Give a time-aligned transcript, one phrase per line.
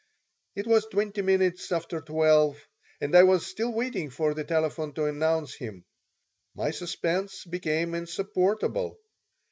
[0.55, 2.57] It was twenty minutes after 12
[3.01, 5.85] and I was still waiting for the telephone to announce him.
[6.55, 8.99] My suspense became insupportable.